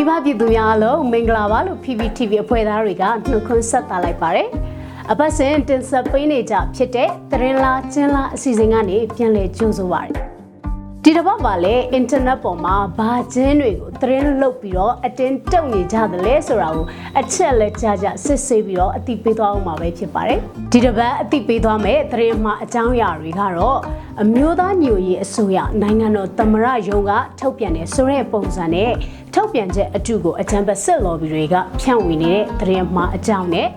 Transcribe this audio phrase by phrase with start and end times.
[0.00, 4.48] မိဘပြည်သူများအားလုံးမင်္ဂလာပါလို့ PPTV အဖွဲ့သားတွေကနှုတ်ခွန်းဆက်သလိုက်ပါတယ်။
[5.10, 10.22] အပတ်စဉ်တင်ဆက်ပေးနေကြဖြစ်တဲ့တရင်လာကျင်းလာအစီအစဉ်ကနေပြန်လည်ကြိုဆိုပါရစေ။
[11.04, 16.84] ဒီတစ်ပတ်ပါလေအင်တာနက်ပေါ်မှာဘာချင်းတွေကိုတရင်လုတ်ပြီးတော့အတင်းတုံနေကြသလဲဆိုတာကို
[17.20, 20.38] အချက်လက်ကြကြစစ်ဆေးပြီးတော့အတိပေးသွားအောင်မှာပဲဖြစ်ပါတယ်။
[20.72, 23.78] ဒီတစ်ပတ်အတိပေးသွားမယ်တရင်မှာအကြောင်းအရာတွေကတော့
[24.22, 28.92] အမျိုးသားညိုရေးအစိုးရနိုင်ငံတော်သမ္မတရုံးကထုတ်ပြန်တဲ့ဆိုတဲ့ပုံစံနဲ့
[29.34, 33.68] ထုတ်ပြန်ချက်အတုကိုအကြံပတ်စစ်လော်ဘီတွေကဖြန့်ဝေနေတဲ့သတင်းမှာအကြောင်းနဲ့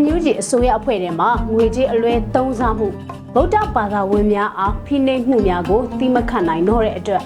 [0.00, 2.88] NUG အစိုးရအဖွဲ့ထဲမှာငွေကြေးအလွဲသုံးစားမှု
[3.34, 7.22] ဗုဒ္ဓဘာသာဝင်များအားဖိနှိပ်မှုများကိုတိမခတ်နိုင်တော့တဲ့အတွက်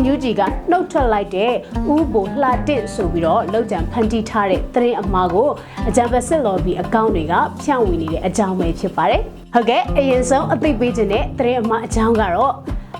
[0.00, 1.52] NUG ကနှုတ်ထွက်လိုက်တဲ့
[1.94, 5.48] ဥပိုလှတစ်ဆိုပြီးတော့လောက်ကြံဖန်တီးထားတဲ့သတင်းအမှားကို
[5.88, 9.22] အကြံပတ်စစ်လော်ဘီအကောင့်တွေကဖြန့်ဝေနေတဲ့အကြောင်းပဲဖြစ်ပါတယ်။
[9.54, 12.54] ဟုတ်ကဲ့အရင်ဆုံးအသိပေးခြင်းတဲ့သတင်းအမှားအကြောင်းကတော့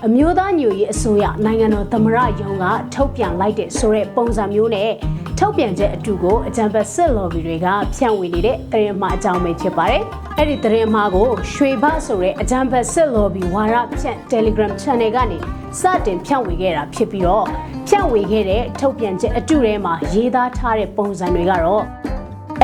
[0.05, 4.91] အမျိုးသားညွရေးအစိုးရနိုင်ငံတော်သမ္မတရုံးကထုတ်ပြန်လိုက်တဲ့ဆိုတဲ့ပုံစံမျိုးနဲ့
[5.39, 10.03] ထုတ်ပြန်ချက်အတူကိုအကြံပတ်စစ်လော်ဘီတွေကဖြန့်ဝေနေတဲ့သတင်းအမှားအကြောင်းပဲဖြစ်ပါတယ်။
[10.37, 15.37] အဲ့ဒီသတင်းအမှားကိုရွှေဘဆိုတဲ့အကြံပတ်စစ်လော်ဘီဝါရဖြန့် Telegram Channel ကနေ
[15.79, 17.45] စတင်ဖြန့်ဝေခဲ့တာဖြစ်ပြီးတော့
[17.87, 21.83] ဖြန့်ဝေခဲ့တဲ့ထုတ်ပြန်ချက်အတူထဲမှာရေးသားထားတဲ့ပုံစံတွေကတော့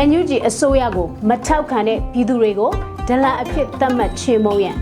[0.07, 2.71] NUG အစိုးရကိုမထောက်ခံတဲ့ပြည်သူတွေကို
[3.07, 4.77] ဒလန်အဖြစ်သတ်မှတ်ချေမှုန်းရန်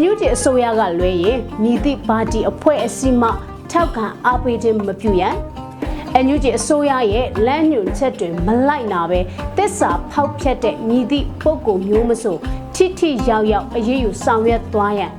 [0.00, 3.30] NUG အစိုးရကလွဲရင်မြည်သည့်ပါတီအဖွဲ့အစည်းမှ
[3.70, 5.34] ထောက်ခံအားပေးခြင်းမပြုရန်
[6.24, 9.20] NUG အစိုးရရဲ့လမ်းညွှန်ချက်တွေမလိုက်နာပဲ
[9.56, 12.36] တစ္ဆာဖောက်ဖျက်တဲ့မြည်သည့်ပုံကိုမျိုးမဆို
[12.74, 15.10] ထိထိရောက်ရောက်အရေးယူဆောင်ရွက်သွားရန်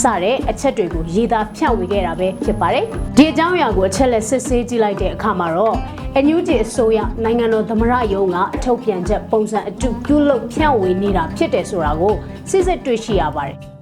[0.00, 2.84] စတဲ့အချက်တွေကိုရေးသားဖြန့်ဝေခဲ့တာပဲဖြစ်ပါတယ်။
[3.16, 5.76] ဒီအကြောင်းအရာကိုအချက်လက်စစ်ဆေးကြည့်လိုက်တဲ့အခါမှာတော့
[6.24, 12.14] NUG အစိုးရနိုင်ငံတော်သမ္မတရုံးကထုတ်ပြန်ချက်ပုံစံအတူပြုလုပ်ဖြန့်ဝေနေတာဖြစ်တယ်ဆိုတာကို
[12.50, 13.58] စစ်စစ်တွေ့ရှိရပါတယ်။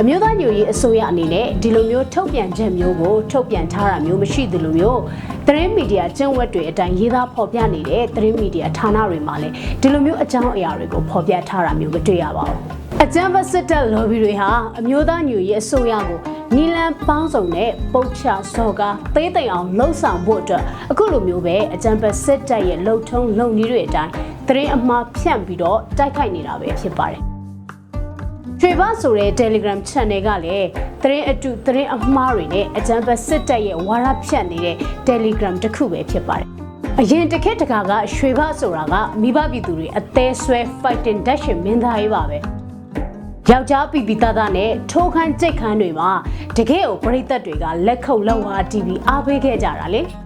[0.00, 5.00] အမျိုးသားညွရေးအစိုးရအနေနဲ့ဒီလိုမျိုးထုတ်ပြန်ချက်မျိုးကိုထုတ်ပြန်ထားတာမျိုးမရှိသလိုမျိုး
[5.46, 12.58] သတင်းမီဒီယာကျင့်ဝတ်တွေအတိုင်းရေးသားဖော်ပြနေတဲ့သတင်းမီဒီယာဌာနတွေမှာလည်းဒီလိုမျိုးအကြောင်းအရာတွေကိုဖော်ပြထားတာမျိုးမတွေ့ရပါဘူး။
[13.04, 16.18] အကြံဖတ်စစ်တပ် lobby တွေဟာအမျိုးသားညွရေးအစိုးရကို
[16.56, 24.12] နီလန်ပေါင်းစုံနဲ့ပုတ်ချစော်ကားသေးသိမ်အောင်လှုံ့ဆော်ဖို့အတွက်အခုလိုမျိုးပဲအကြံဖတ်စစ်တပ်ရဲ့လှုပ်ထုံးလုံနည်းတွေအတိုင်း
[24.48, 27.22] သတင်းအမှားဖြန့်ပြီးတော့တိုက်ခိုက်နေတာပဲဖြစ်ပါတယ်။
[28.60, 30.68] ရွှေဘဆိုတဲ့ Telegram Channel ကလည်း
[31.02, 34.76] သတင်းအတုသတင်းအမှားတွေနဲ့အကြံဖတ်စစ်တပ်ရဲ့ဝါရဖြန့်နေတဲ့
[35.08, 36.48] Telegram တစ်ခုပဲဖြစ်ပါတယ်။
[37.00, 42.38] အရင်တစ်ခေတ်တခါကရွှေဘဆိုတာကမိဘပြည်သူတွေအသေးဆွဲ fighting dash မင်းသားရေးပါပဲ။
[43.50, 46.10] ယောက်ျားပီပီတတနဲ့ထိုးခန်းကြိတ်ခန်းတွေမှာ
[46.56, 50.02] တကယ်ကိုပရိသတ်တွေကလက်ခုပ်လက်ဝါးတီးပြီးအားပေးခဲ့ကြတာလေ။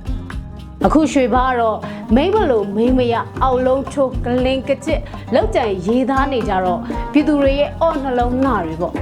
[0.87, 1.79] အခုရွှေဘာကတော့
[2.17, 5.01] မိမ့်မလို့မိမ့်မရအောက်လုံးထိုးကလင်ကကြစ်
[5.35, 6.81] လောက်ကြံရေးသားနေကြတော့
[7.13, 8.95] ပြည်သူတွေရဲ့အော့နှလုံးနှတွေပေါ့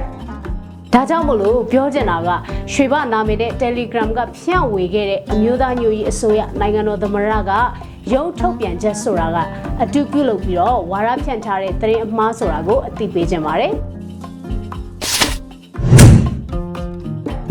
[0.93, 2.29] ဒါကြောင့်မလို့ပြောချင်တာက
[2.73, 7.51] ရွှေဘနာမည်နဲ့ Telegram ကဖြန့်ဝေခဲ့တဲ့အမျိုးသားညွရေးအစိုးရနိုင်ငံတော်သမ္မတက
[8.13, 9.37] ရုံးထုတ်ပြန်ချက်ဆိုတာက
[9.83, 13.73] အတူပြုလုပ်ပြီးတော့ဝါရဖြန့်ထားတဲ့သတင်းအမှားဆိုတာကိုအသိပေးခြင်းပါတယ်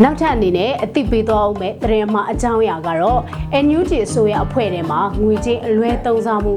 [0.03, 3.21] နောက်ထပ်အနေနဲ့အသိပေးသွားအောင်မဲ့သတင်းမှာအကြောင်းအရာကတော့
[3.65, 6.53] NUG အစိုးရအဖွဲ့ထဲမှာငွေကြေးအလွဲသုံးစားမှု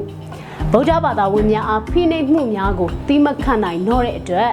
[0.71, 4.49] ဗုဒ္ဓဘာသာဝင်များအားဖိနှိပ်မှုများကိုတိမခတ်နိုင်တော့တဲ့အတွက်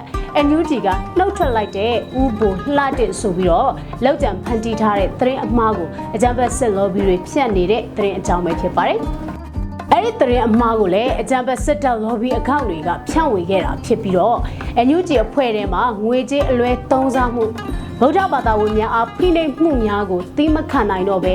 [0.47, 3.71] NUG ကနှုတ်ထွက်လိုက်တဲ့ဥပိုလှတဲ့ဆိုပြီးတော့
[4.05, 9.01] လောက်ကြံဖန်တီးထားတဲ့သတင်းအမှားကိုအကြံဖက်စစ်လော်ဘီတွေဖြန့်နေတဲ့သတင်းအကြောင်းပဲဖြစ်ပါတယ်။
[9.93, 14.39] အဲ့ဒီသတင်းအမှားကိုလည်းအကြံဖက်စစ်တပ် lobby အကောင့်တွေကဖြန့်ဝေခဲ့တာဖြစ်ပြီးတော့
[14.87, 17.45] NUG အဖွဲ့ထဲမှာငွေကြေးအလွဲသုံးစားမှု
[18.03, 21.35] ဗုဒ္ဓဘာသာဝင်များအားဖိနှိပ်မှုများကိုသိမခံနိုင်တော့ပဲ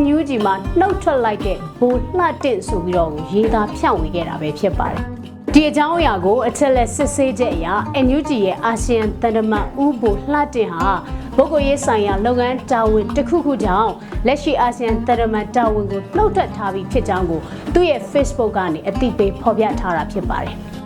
[0.00, 5.02] NUG မှာနှုတ်ထွက်လိုက်တဲ့ဘိုးလှတင့်ဆိုပြီးတော့ရေးသားဖြန့်ဝေခဲ့တာပဲဖြစ်ပါတယ်။
[5.54, 7.68] ဒီအကြောင်းအရာကိုအချက်လက်စစ်ဆေးချက်အရ
[8.06, 10.90] NUG ရဲ့အာဆီယံတန်တမန်ဥဘိုလှတင့်ဟာ
[11.36, 13.92] ပုဂ္ဂိုလ်ရေးဆိုင်ရာလုပ်ငန်းတာဝန်တစ်ခုခုကြောင့်
[14.26, 17.40] လက်ရှိအာဆီယံတန်တမန်တာဝန်ကိုနှုတ်ထွက်ထားပြီးဖြစ်ကြောင်းကို
[17.74, 20.56] သူ့ရဲ့ Facebook ကနေအသိပေးဖော်ပြထားတာဖြစ်ပါတယ်။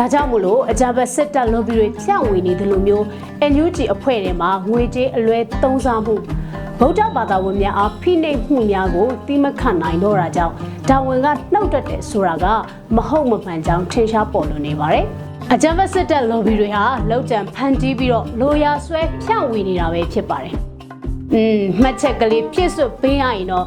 [0.00, 3.04] ဒါကြောင့်မို့လို့အကြမ်းဖက်စစ်တပ် lobby တွေဖြန့်ဝေနေတယ်လို့မျိုး
[3.52, 6.14] NUG အဖွဲ့ထဲမှာငွေကြေးအလွဲသုံးစားမှု
[6.78, 10.54] ဗုဒ္ဓဘာသာဝင်များအားဖိနှိပ်မှုများကိုတိမခတ်နိုင်တော့တာကြောင့်
[10.88, 12.46] ဒါဝင်ကနှုတ်တက်တယ်ဆိုတာက
[12.96, 15.04] မဟုတ်မမှန်ကြောင်းထင်ရှားပေါ်လွင်နေပါတယ်။
[15.52, 20.54] အကြမ်းဖက်စစ်တပ် lobby တွေဟာလောက်ကြံဖန်တီးပြီးတော့လိုရာဆွဲဖြန့်ဝေနေတာပဲဖြစ်ပါတယ်။
[21.34, 23.66] อืมမှတ်ချက်ကလေးပြည့်စွတ်ပေးရရင်တော့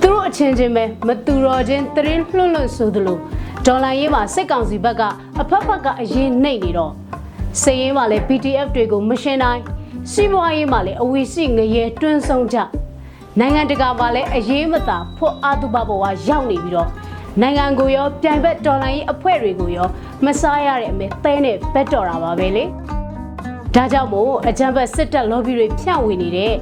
[0.00, 3.18] သူတို့အချင်းချင်းပဲမတူတော်ချင်းသတင်းလွှတ်လွှတ်ဆိုသလို
[3.66, 5.02] ဒေါ်လာရေးမှာစစ်ကောင်စီဘက်က
[5.40, 6.92] အဖက်ဖက်ကအရင်နှိပ်နေတော့
[7.62, 9.62] စည်ရင်မှာလည်း PDF တွေကိုမရှင်းတိုင်း
[10.12, 12.58] စီးပွားရေးမှာလည်းအဝီစီငရဲတွန်းဆုံးကြ
[13.38, 16.88] နိုင်ငံတကာမှာလည်းအရေးမသာဖွအာတုပဘဝရောက်နေပြီးတော့
[17.40, 19.88] နိုင်ငံကိုရောပြိုင်ဘက်ဒေါ်လာရေးအဖွဲ့တွေကိုရော
[20.24, 22.64] မစားရတဲ့အမေသဲနဲ့ဘက်တော်တာပါပဲလေ
[23.74, 26.54] ဒါကြောင့်မို့အကြံဖက်စစ်တပ် lobby တွေဖြန့်ဝေနေတဲ့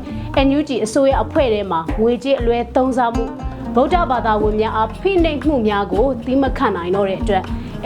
[0.46, 3.24] NUG အစိုးရအဖွဲ့ထဲမှာငွေကြေးအလွဲသုံးစားမှု
[3.74, 7.44] ဗဗုဒ္ဓဘာသာဝင်များအားဖိနှိပ်မှုများကိုသီးမခံနိုင်တော့တဲ့အတွက်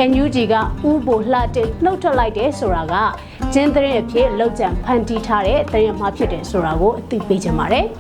[0.09, 0.55] NUG က
[0.89, 2.95] ဥပိုလှတဲ့နှုတ်ထွက်လိုက်တဲ့ဆိုတာက
[3.53, 7.87] ကျင်းသတင်းအဖြစ်လောက်ကျန်ဖန်တီးထားတဲ့သတင်းမှားဖြစ်တယ်ဆိုတာကိုအသိပေးချင်ပါတယ်။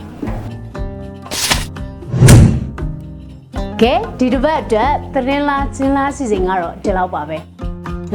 [3.81, 7.39] ကဲဒီတစ်ပတ်အတွက်သတင်းလားကျင်းလားစီစဉ်ကတော့ဒီလောက်ပါပဲ။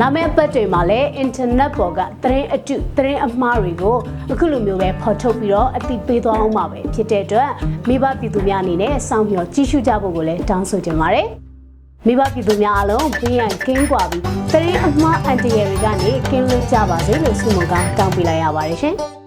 [0.02, 3.98] လာမယ့်ပတ်တွေမှာလည်းအင်တာနက်ပေါ်ကသတင်းအတုသတင်းအမှားတွေကို
[4.32, 7.52] အခုလိုမျိုးပဲဖော်ထုတ်ပြီးတော့အသိပေးသွားအောင်ပါပဲဖြစ်တဲ့အတွက်
[7.88, 11.28] မိဘပြည်သူများအနေနဲ့စောင့်မျှော်ကြည့်ရှုကြဖို့ကိုလည်းတောင်းဆိုချင်ပါတယ်။
[12.06, 18.98] မိဘပြည်သူများအားလုံးဘေးရန်ကင်းကွာပြီးသတင်းအမှားအန်တီရတွေကနေကင်းလွတ်ကြပါစေလို့ဆုမွန်ကောင်းတောင်းပေးလိုက်ရပါတယ်ရှင်။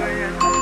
[0.00, 0.57] I am.